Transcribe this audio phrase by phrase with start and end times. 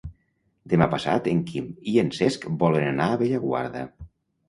[0.73, 3.89] Demà passat en Quim i en Cesc volen anar a Bellaguarda.